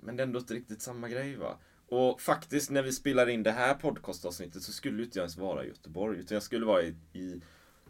[0.00, 1.58] Men det är ändå inte riktigt samma grej va.
[1.88, 5.64] Och faktiskt när vi spelar in det här podcastavsnittet så skulle inte jag ens vara
[5.64, 6.18] i Göteborg.
[6.18, 7.40] Utan jag skulle vara i, i,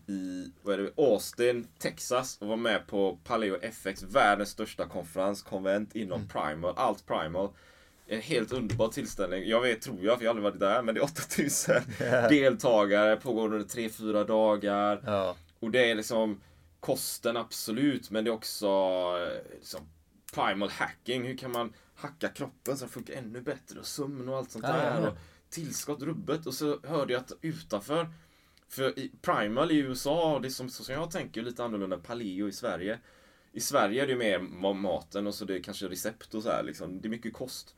[0.06, 5.42] i vad är det, Austin, Texas och vara med på Paleo FX, världens största konferens,
[5.42, 7.48] konvent inom Primal, allt Primal.
[8.06, 9.48] En helt underbar tillställning.
[9.48, 11.74] Jag vet, tror jag, för jag har aldrig varit där, men det är 8000
[12.28, 15.02] deltagare, pågår under 3-4 dagar.
[15.06, 15.36] Ja.
[15.60, 16.40] Och det är liksom
[16.80, 19.80] kosten absolut, men det är också eh, liksom,
[20.34, 21.24] primal hacking.
[21.24, 23.78] Hur kan man hacka kroppen så den funkar ännu bättre?
[23.80, 25.00] Och sömn och allt sånt Ja, där.
[25.02, 25.08] ja.
[25.08, 25.16] Och
[25.50, 26.46] tillskott, rubbet.
[26.46, 28.08] Och så hörde jag att utanför,
[28.72, 32.98] för i, primal i USA, det som, som jag tänker, lite annorlunda paleo i Sverige.
[33.52, 36.50] I Sverige är det mer ma- maten och så det är kanske recept och så
[36.50, 37.00] här liksom.
[37.00, 37.76] Det är mycket kost.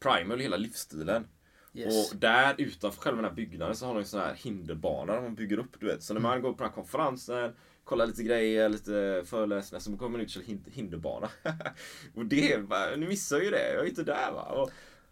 [0.00, 1.26] Primal är hela livsstilen.
[1.74, 2.12] Yes.
[2.12, 5.34] Och där utanför själva den här byggnaden så har de en sån här hinderbana man
[5.34, 6.02] bygger upp, du vet.
[6.02, 6.30] Så när Mm.
[6.30, 7.52] man går på den här konferensen,
[7.84, 11.28] kollar lite grejer, lite föreläsningar, så kommer man ut till hin- hinderbana.
[12.14, 12.58] och det,
[12.96, 14.42] ni missar ju det, jag är inte där va.
[14.42, 14.70] Och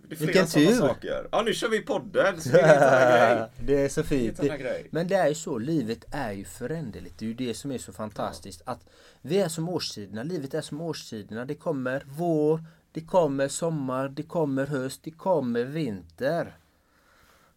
[0.08, 0.72] det är flera Vilken tur.
[0.72, 1.28] saker.
[1.32, 4.40] Ja, nu kör vi podden, så det är det är så fint.
[4.40, 4.88] Grej.
[4.90, 7.18] Men det är ju så, livet är ju föränderligt.
[7.18, 8.62] Det är ju det som är så fantastiskt.
[8.64, 8.80] Att
[9.22, 11.44] vi är som årstiderna, livet är som årstiderna.
[11.44, 16.56] Det kommer vår, det kommer sommar, det kommer höst, det kommer vinter.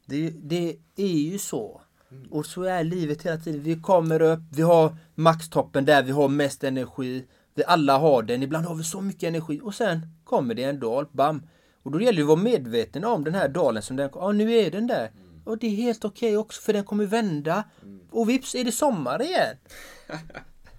[0.05, 1.81] Det, det är ju så.
[2.29, 3.63] Och så är livet hela tiden.
[3.63, 7.25] Vi kommer upp, vi har maxtoppen där vi har mest energi.
[7.53, 10.79] Vi alla har den, ibland har vi så mycket energi och sen kommer det en
[10.79, 11.41] dal, bam.
[11.83, 14.53] Och då gäller det att vara medveten om den här dalen som den, ja nu
[14.53, 15.11] är den där.
[15.45, 17.63] Och det är helt okej också för den kommer vända.
[18.11, 19.57] Och vips är det sommar igen.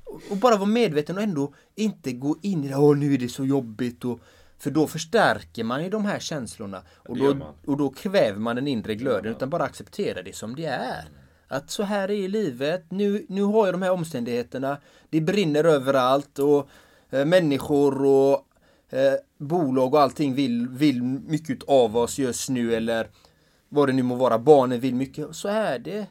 [0.04, 3.18] Och- Och bara vara medveten och ändå inte gå in i det, åh nu är
[3.18, 4.20] det så jobbigt och
[4.58, 7.24] för då förstärker man ju de här känslorna och då,
[7.66, 11.04] och då kväver man den inre glöden utan bara acceptera det som det är.
[11.48, 14.78] Att så här är livet, nu, nu har jag de här omständigheterna,
[15.10, 16.68] det brinner överallt och
[17.10, 18.46] eh, människor och
[18.90, 19.14] eh,
[19.46, 23.08] bolag och allting vill, vill mycket av oss just nu eller
[23.68, 25.36] vad det nu må vara, barnen vill mycket.
[25.36, 26.06] Så är det.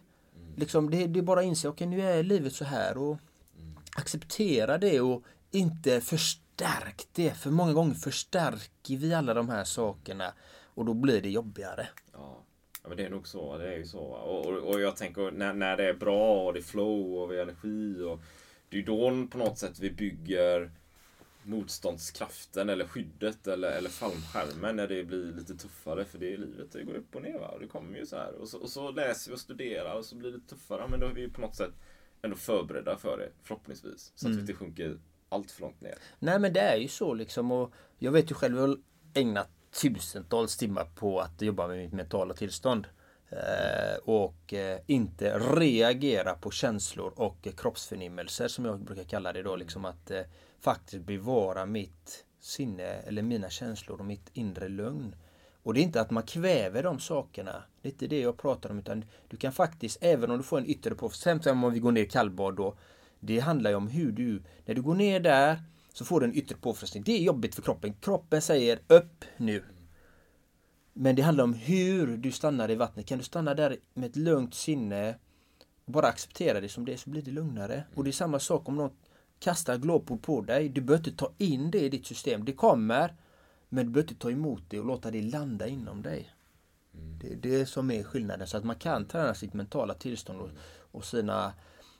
[0.55, 3.17] Liksom, det, det är bara att inse, okej nu är livet så här och
[3.95, 7.31] acceptera det och inte förstärk det.
[7.31, 11.87] För många gånger förstärker vi alla de här sakerna och då blir det jobbigare.
[12.13, 12.43] Ja.
[12.83, 13.57] Ja, men det är nog så.
[13.57, 13.99] Det är ju så.
[13.99, 17.31] Och, och, och jag tänker när, när det är bra och det är flow och
[17.31, 18.01] vi har energi.
[18.01, 18.19] Och,
[18.69, 20.71] det är ju då på något sätt vi bygger
[21.45, 26.05] motståndskraften eller skyddet eller, eller fallskärmen när det blir lite tuffare.
[26.05, 27.39] För det är livet, det går upp och ner.
[27.39, 27.47] Va?
[27.47, 28.33] Och det kommer ju så här.
[28.35, 30.87] Och så, och så läser vi och studerar och så blir det tuffare.
[30.89, 31.71] Men då är vi på något sätt
[32.21, 34.11] ändå förberedda för det, förhoppningsvis.
[34.15, 34.35] Så att Mm.
[34.35, 34.97] vi inte sjunker
[35.29, 35.95] allt för långt ner.
[36.19, 37.51] Nej men det är ju så liksom.
[37.51, 38.77] Och jag vet ju själv, jag har
[39.13, 39.49] ägnat
[39.81, 42.87] tusentals timmar på att jobba med mitt mentala tillstånd.
[43.29, 49.55] Eh, och eh, inte reagera på känslor och kroppsförnimmelser som jag brukar kalla det då.
[49.55, 50.21] Liksom att eh,
[50.63, 55.15] faktiskt bevara mitt sinne eller mina känslor och mitt inre lugn.
[55.63, 57.63] Och det är inte att man kväver de sakerna.
[57.81, 58.79] Det är inte det jag pratar om.
[58.79, 61.91] Utan du kan faktiskt, även om du får en yttre påfrestning, exempel om vi går
[61.91, 62.75] ner i kallbad då.
[63.19, 66.35] Det handlar ju om hur du, när du går ner där så får du en
[66.35, 67.03] yttre påfrestning.
[67.03, 67.93] Det är jobbigt för kroppen.
[67.93, 69.63] Kroppen säger upp nu.
[70.93, 73.05] Men det handlar om hur du stannar i vattnet.
[73.05, 75.15] Kan du stanna där med ett lugnt sinne
[75.85, 77.83] och bara acceptera det som det är så blir det lugnare.
[77.95, 78.91] Och det är samma sak om någon
[79.43, 80.69] kastar glåpord på dig.
[80.69, 82.45] Du behöver inte ta in det i ditt system.
[82.45, 83.15] Det kommer.
[83.69, 86.29] Men du behöver inte ta emot det och låta det landa inom dig.
[86.91, 88.47] Det är det som är skillnaden.
[88.47, 90.49] Så att man kan träna sitt mentala tillstånd och,
[90.91, 91.53] och sina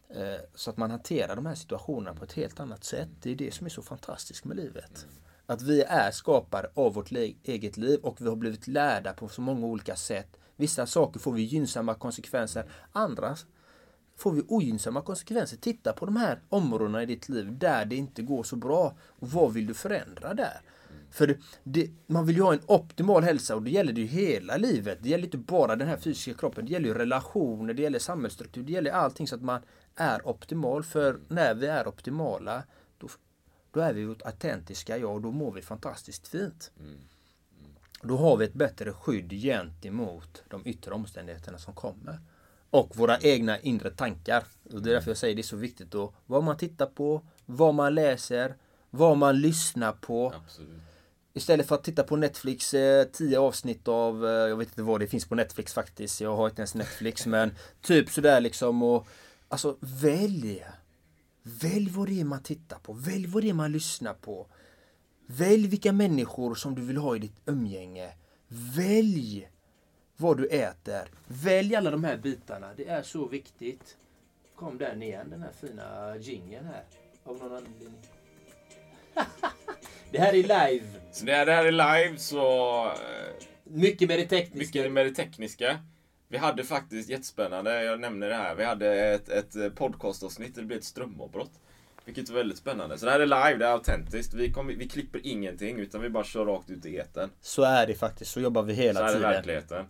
[0.10, 3.10] eh, så att man hanterar de här situationerna på ett helt annat sätt.
[3.22, 5.08] Det är det som är så fantastiskt med livet.
[5.46, 7.12] Att vi är skapare av vårt
[7.44, 10.38] eget liv och vi har blivit lärda på så många olika sätt.
[10.56, 13.36] Vissa saker får vi gynnsamma konsekvenser, andra
[14.16, 15.58] får vi ogynnsamma konsekvenser.
[15.58, 18.96] Titta på de här områdena i ditt liv där det inte går så bra.
[19.02, 20.62] Och vad vill du förändra där?
[21.12, 24.58] För det, man vill ju ha en optimal hälsa och det gäller det ju hela
[24.58, 24.98] livet.
[25.02, 26.66] Det gäller inte bara den här fysiska kroppen.
[26.66, 29.62] Det gäller ju relationer, det gäller samhällsstruktur, det gäller allting så att man
[29.96, 30.84] är optimal.
[30.84, 32.64] För när vi är optimala
[32.98, 33.08] då,
[33.72, 36.72] då är vi vårt autentiska jag och då mår vi fantastiskt fint.
[38.02, 42.20] Då har vi ett bättre skydd gentemot de yttre omständigheterna som kommer.
[42.74, 44.44] Och våra egna inre tankar.
[44.74, 46.14] Och det är därför jag säger det är så viktigt då.
[46.26, 48.56] Vad man tittar på, vad man läser,
[48.90, 50.34] vad man lyssnar på.
[50.36, 50.82] Absolut.
[51.34, 55.00] Istället för att titta på Netflix, eh, tio avsnitt av, eh, jag vet inte vad
[55.00, 56.22] det finns på Netflix faktiskt.
[56.22, 59.08] Jag har inte ens Netflix men typ sådär liksom och
[59.54, 60.66] Alltså välj!
[61.44, 64.48] Välj vad det är man tittar på, välj vad det är man lyssnar på.
[65.26, 68.14] Välj vilka människor som du vill ha i ditt umgänge.
[68.48, 69.50] Välj
[70.24, 71.02] vad du äter.
[71.28, 72.70] Välj alla de här bitarna.
[72.78, 73.98] Det är så viktigt.
[74.56, 76.84] Kom den igen, den här fina jingeln här.
[77.24, 77.94] Av någon anledning.
[80.12, 80.86] det här är live.
[81.12, 82.86] Så när det här är live så...
[82.86, 82.94] eh,
[83.64, 84.58] Mycket med det tekniska.
[84.80, 85.80] Mycket med det tekniska.
[86.28, 90.68] Vi hade faktiskt jättespännande, jag nämner det här, vi hade ett, ett podcastavsnitt där det
[90.68, 91.52] blev ett strömavbrott.
[92.06, 92.98] Vilket var väldigt spännande.
[92.98, 94.34] Så det här är live, det är autentiskt.
[94.34, 97.30] Vi, kommer- vi klipper ingenting utan vi bara kör rakt ut i etern.
[97.42, 98.32] Så är det faktiskt.
[98.32, 99.32] Så jobbar vi Så hela här är tiden.
[99.32, 99.86] verkligheten.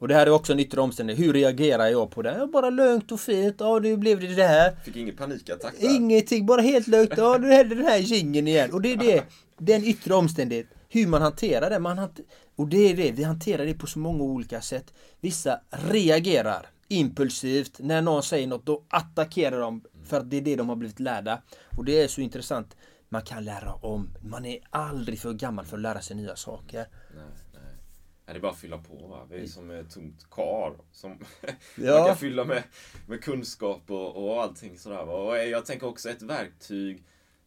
[0.00, 1.26] Och det här är också en yttre omständighet.
[1.26, 2.48] Hur reagerar jag på det?
[2.52, 3.56] Bara lugnt och fint.
[3.58, 4.76] Ja, nu blev det det här.
[4.84, 5.96] Fick ingen panikattack där.
[5.96, 7.12] Ingenting, bara helt lugnt.
[7.16, 8.72] Ja, nu händer den här jingeln igen.
[8.72, 9.24] Och det är det.
[9.58, 10.66] Den yttre omständighet.
[10.88, 11.78] Hur man hanterar det.
[11.78, 12.20] Man hant-
[12.56, 13.12] och det är det.
[13.12, 14.94] Vi hanterar det på så många olika sätt.
[15.20, 17.78] Vissa reagerar impulsivt.
[17.78, 19.84] När någon säger något, då attackerar de.
[20.04, 21.42] För att det är det de har blivit lärda.
[21.76, 22.76] Och det är så intressant.
[23.08, 24.10] Man kan lära om.
[24.22, 26.86] Man är aldrig för gammal för att lära sig nya saker.
[27.16, 27.24] Nej,
[28.32, 29.26] det är bara att fylla på va.
[29.30, 30.74] Vi är som ett tomt kar.
[30.92, 31.18] Som
[31.76, 31.98] Ja.
[31.98, 32.62] man kan fylla med,
[33.08, 35.12] med kunskap och, och allting sådär va.
[35.14, 37.04] Och jag tänker också ett verktyg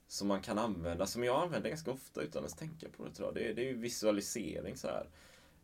[0.07, 3.27] som man kan använda, som jag använder ganska ofta utan ens tänka på det tror
[3.27, 3.35] jag.
[3.35, 5.05] Det, är- det är ju visualisering så här.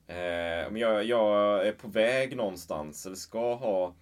[0.08, 3.96] Eh, jag, jag är på väg någonstans eller ska ha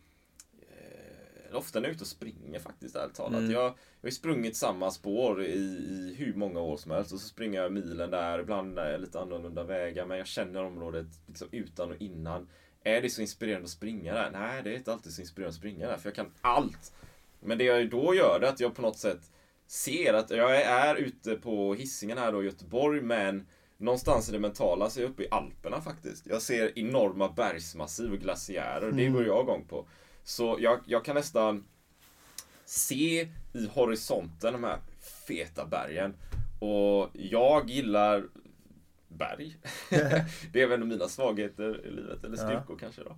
[1.54, 3.40] Ofta när jag är ute och springer faktiskt, ärligt talat.
[3.40, 3.52] Mm.
[3.52, 7.20] Jag, jag har ju sprungit samma spår i, i hur många år som helst och
[7.20, 11.08] så springer jag milen där, ibland är det lite annorlunda vägar men jag känner området
[11.28, 12.48] liksom utan och innan.
[12.84, 14.30] Är det så inspirerande att springa där?
[14.32, 16.94] Nej, det är inte alltid så inspirerande att springa där för jag kan allt.
[17.40, 19.32] Men det jag då gör är att jag på något sätt
[19.68, 24.40] ser att jag är ute på hissingen här då i Göteborg men någonstans i det
[24.40, 26.28] mentala så är jag uppe i Alperna faktiskt.
[26.28, 29.88] Jag ser enorma bergsmassiv och glaciärer och det går jag igång på.
[30.28, 31.63] Så jag, jag kan nästan
[32.66, 34.80] se i horisonten de här
[35.28, 36.13] feta bergen.
[36.60, 38.28] Och jag gillar
[39.08, 39.58] berg.
[40.52, 43.16] det är väl en av mina svagheter i livet, eller styrkor kanske då.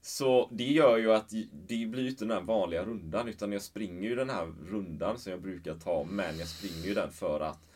[0.00, 3.62] Så det gör ju att det blir ju inte den här vanliga rundan utan jag
[3.62, 7.40] springer ju den här rundan som jag brukar ta men jag springer ju den för
[7.40, 7.68] att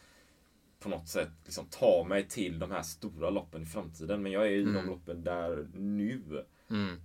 [0.80, 4.22] på något sätt liksom ta mig till de här stora loppen i framtiden.
[4.22, 6.44] Men jag är i de loppen där nu.
[6.70, 7.00] Mm.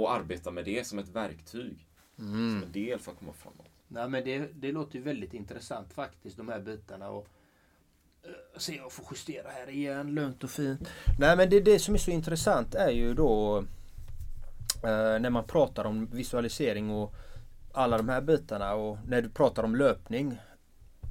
[0.00, 1.86] Och arbetar med det som ett verktyg.
[2.16, 3.66] Som en del för att komma framåt.
[3.88, 7.10] Nej men det, det låter ju väldigt intressant faktiskt de här bitarna.
[7.10, 7.28] Och
[8.24, 10.88] Eh, Se jag får justera här igen, lugnt och fint.
[11.18, 13.58] Nej men det, det som är så intressant är ju då
[14.82, 17.14] eh, när man pratar om visualisering och
[17.72, 20.38] alla de här bitarna och när du pratar om löpning.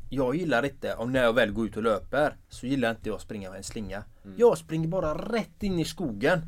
[0.09, 3.15] Jag gillar inte, om när jag väl går ut och löper, så gillar inte jag
[3.15, 4.03] att springa med en slinga.
[4.37, 6.41] Jag springer bara rätt in i skogen.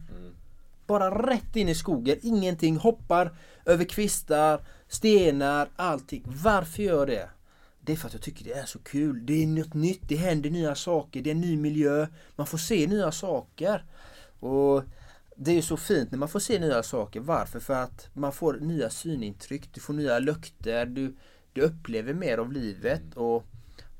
[0.89, 3.31] Bara rätt in i skogen, ingenting, hoppar
[3.65, 6.23] över kvistar, stenar, allting.
[6.43, 7.29] Varför gör jag det?
[7.81, 9.25] Det är för att jag tycker det är så kul.
[9.25, 12.07] Det är något nytt, det händer nya saker, det är en ny miljö.
[12.35, 13.85] Man får se nya saker.
[14.39, 14.83] Och
[15.35, 17.19] det är så fint när man får se nya saker.
[17.19, 17.59] Varför?
[17.59, 21.15] För att man får nya synintryck, du får nya lukter, du,
[21.53, 23.03] du upplever mer av livet.
[23.15, 23.45] Och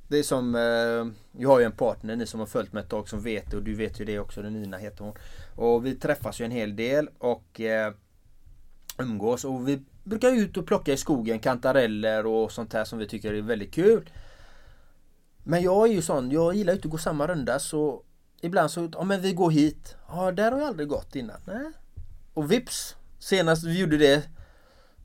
[0.09, 2.89] det är som, eh, jag har ju en partner, ni som har följt mig ett
[2.89, 5.13] tag som vet det och du vet ju det också, Nina heter hon.
[5.59, 7.93] Och vi träffas ju en hel del och eh,
[8.97, 13.07] umgås och vi brukar ut och plocka i skogen kantareller och sånt här som vi
[13.07, 14.09] tycker är väldigt kul.
[15.43, 18.03] Men jag är ju sån, jag gillar inte att gå samma runda så
[18.41, 19.95] ibland så, ja men vi går hit.
[20.09, 21.41] Ja, där har jag aldrig gått innan.
[21.45, 21.71] Nej.
[22.33, 24.23] Och vips, senast vi gjorde det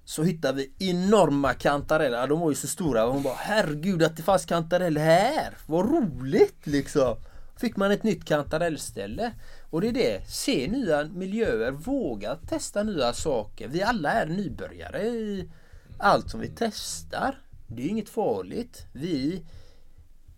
[0.05, 2.19] så hittade vi enorma kantareller.
[2.19, 5.55] Ja, De var ju så stora och hon bara herregud att det fanns kantareller här.
[5.67, 7.17] Vad roligt liksom.
[7.57, 9.33] Fick man ett nytt kantarellställe.
[9.75, 13.69] Och det är det, se nya miljöer, våga testa nya saker.
[13.69, 15.51] Vi alla är nybörjare i
[15.99, 17.39] allt som vi testar.
[17.67, 18.87] Det är inget farligt.
[18.93, 19.45] Vi,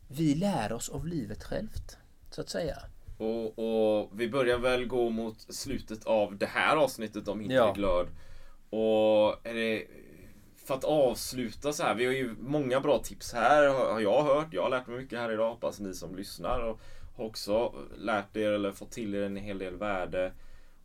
[0.08, 1.96] vi lär oss av livet självt.
[2.30, 2.76] Så att säga.
[3.18, 7.68] Och, och vi börjar väl gå mot slutet av det här avsnittet om Ja.
[7.68, 8.06] Interglöd.
[8.70, 9.86] Och är det,
[10.64, 14.48] för att avsluta så här, vi har ju många bra tips här har jag hört.
[14.52, 16.80] Jag har lärt mig mycket här idag, hoppas ni som lyssnar och
[17.16, 20.32] har också lärt er eller fått till er en hel del värde.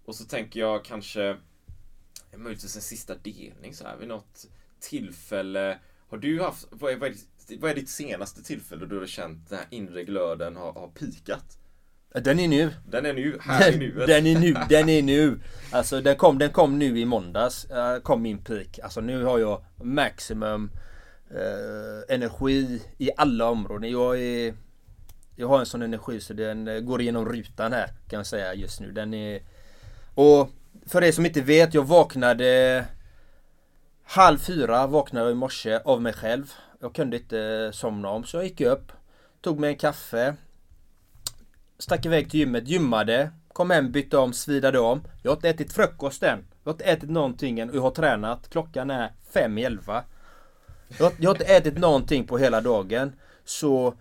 [0.06, 1.38] Och så tänker jag kanske
[2.36, 4.48] möjligtvis en sista delning så här vid något
[4.80, 5.80] tillfälle.
[6.10, 9.00] Har du haft, vad är, vad är, ditt, vad är ditt senaste tillfälle då du
[9.00, 11.58] har känt den här inre glöden har, har pikat?
[12.14, 12.72] Den är nu.
[12.88, 14.08] Den är nu, här i nuet.
[14.08, 15.40] Den är nu, den är nu.
[15.72, 17.66] Alltså den kom, den kom nu i måndags.
[17.66, 18.80] eh, kom min peak.
[18.84, 20.72] Alltså nu har jag maximum
[21.30, 23.92] eh, energi i alla områden.
[23.92, 24.54] Jag är
[25.42, 28.54] jag har en sån energi så den eh, går igenom rutan här kan jag säga
[28.54, 28.92] just nu.
[28.92, 29.42] Den är
[30.16, 30.50] Och
[30.86, 32.86] för er som inte vet, jag vaknade
[34.04, 36.54] Halv fyra vaknade jag i morse av mig själv.
[36.80, 38.92] Jag kunde inte eh, somna om så jag gick upp
[39.42, 40.36] Tog mig en kaffe
[41.80, 45.04] Stack iväg till gymmet, gymmade Kom hem, bytte om, svidade om.
[45.22, 46.46] Jag har inte ätit frukost än.
[46.64, 48.50] Jag har inte ätit någonting än och jag har tränat.
[48.50, 50.04] Klockan är fem i elva.
[51.00, 53.14] Jag jag har inte ätit någonting på hela dagen.
[53.46, 53.94] Så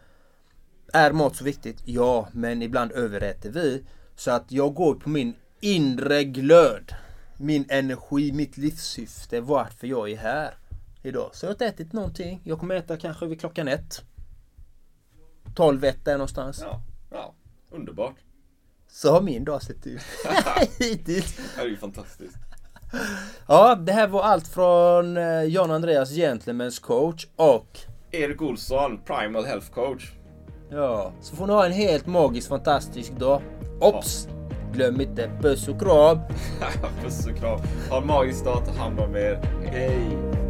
[0.92, 1.82] är mat så viktigt?
[1.84, 3.84] Ja, men ibland överäter vi
[4.16, 6.94] Så att jag går på min inre glöd
[7.36, 10.54] Min energi, mitt livssyfte, varför jag är här
[11.02, 11.30] Idag.
[11.32, 14.02] Så jag har inte ätit någonting Jag kommer äta kanske vid klockan ett
[15.54, 17.34] 12, ett där någonstans Ja, ja,
[17.70, 18.14] underbart.
[18.88, 20.00] Så har min dag sett ut
[20.78, 21.36] hittills.
[21.56, 22.36] Det är ju fantastiskt.
[23.48, 27.78] Ja, det här var allt från eh, John Andreas Gentlemen's coach och
[28.10, 30.12] Erik Olsson, Primal Health Coach.
[30.70, 33.42] Ja, så får ni ha en helt magisk fantastisk dag.
[33.80, 34.28] Ops!
[34.72, 36.18] Glöm inte puss och kram!
[37.02, 37.60] Puss och kram.
[37.90, 39.42] Ha en magisk dag, ta hand om er.
[39.64, 40.49] Hej!